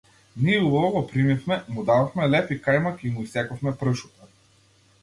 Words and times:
Ние 0.37 0.61
убаво 0.67 0.89
го 0.95 1.03
примивме, 1.11 1.59
му 1.75 1.83
дадовме 1.91 2.27
леб 2.33 2.51
и 2.51 2.59
кајмак 2.65 3.05
и 3.05 3.13
му 3.19 3.29
исековме 3.31 3.77
пршута. 3.85 4.33